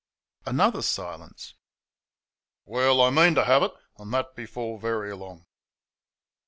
Another 0.47 0.81
silence. 0.81 1.53
"Well, 2.65 3.01
I 3.03 3.11
mean 3.11 3.35
to 3.35 3.43
have 3.45 3.61
it, 3.61 3.71
and 3.99 4.11
that 4.15 4.35
before 4.35 4.79
very 4.79 5.15
long." 5.15 5.45